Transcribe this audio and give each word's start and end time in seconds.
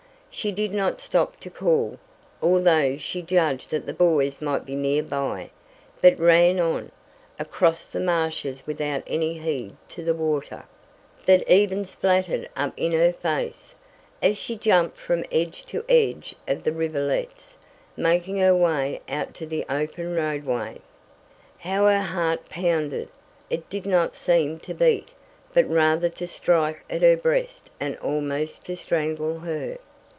She 0.33 0.53
did 0.53 0.71
not 0.73 1.01
stop 1.01 1.41
to 1.41 1.49
call, 1.49 1.99
although 2.41 2.95
she 2.95 3.21
judged 3.21 3.69
that 3.71 3.85
the 3.85 3.93
boys 3.93 4.41
might 4.41 4.65
be 4.65 4.75
near 4.75 5.03
by; 5.03 5.49
but 6.01 6.17
ran 6.17 6.57
on, 6.57 6.93
across 7.37 7.85
the 7.87 7.99
marshes 7.99 8.63
without 8.65 9.03
any 9.05 9.37
heed 9.39 9.75
to 9.89 10.01
the 10.05 10.13
water, 10.13 10.63
that 11.25 11.45
even 11.51 11.83
splattered 11.83 12.47
up 12.55 12.71
in 12.77 12.93
her 12.93 13.11
face, 13.11 13.75
as 14.23 14.37
she 14.37 14.55
jumped 14.55 14.95
from 14.97 15.25
edge 15.33 15.65
to 15.65 15.83
edge 15.89 16.33
of 16.47 16.63
the 16.63 16.71
rivulets, 16.71 17.57
making 17.97 18.37
her 18.37 18.55
way 18.55 19.01
out 19.09 19.33
to 19.33 19.45
the 19.45 19.65
open 19.69 20.15
roadway. 20.15 20.79
How 21.57 21.87
her 21.87 21.99
heart 22.01 22.47
pounded! 22.47 23.09
It 23.49 23.69
did 23.69 23.85
not 23.85 24.15
seem 24.15 24.59
to 24.59 24.73
beat, 24.73 25.09
but 25.53 25.69
rather 25.69 26.07
to 26.07 26.25
strike 26.25 26.85
at 26.89 27.01
her 27.01 27.17
breast 27.17 27.69
and 27.81 27.97
almost 27.97 28.63
to 28.67 28.77
strangle 28.77 29.39
her. 29.39 29.77